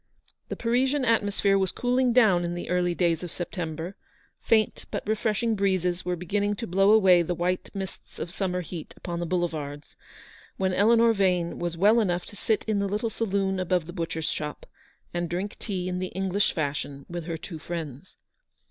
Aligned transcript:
1G1 0.01 0.47
The 0.49 0.55
Parisian 0.55 1.05
atmosphere 1.05 1.59
was 1.59 1.71
cooling 1.71 2.11
"down 2.11 2.43
in 2.43 2.55
the 2.55 2.71
early 2.71 2.95
days 2.95 3.21
of 3.21 3.29
September— 3.29 3.95
faint 4.49 4.85
but 4.89 5.07
refreshing 5.07 5.53
breezes 5.55 6.03
were 6.03 6.15
beginning 6.15 6.55
to 6.55 6.65
blow 6.65 6.89
away 6.91 7.21
the 7.21 7.35
white 7.35 7.69
mists 7.75 8.17
of 8.17 8.31
summer 8.31 8.61
heat 8.61 8.95
upon 8.97 9.19
the 9.19 9.27
boulevards, 9.27 9.95
when 10.57 10.73
Eleanor 10.73 11.13
Vane 11.13 11.59
was 11.59 11.77
well 11.77 11.99
enough 11.99 12.25
to 12.25 12.35
sit 12.35 12.63
in 12.67 12.79
the 12.79 12.87
little 12.87 13.11
saloon 13.11 13.59
above 13.59 13.85
the 13.85 13.93
butcher's 13.93 14.25
shop, 14.31 14.65
and 15.13 15.29
drink 15.29 15.55
tea 15.59 15.87
in 15.87 15.99
the 15.99 16.07
English 16.07 16.51
fashion 16.51 17.05
with 17.07 17.25
her 17.25 17.37
two 17.37 17.59
friends. 17.59 18.17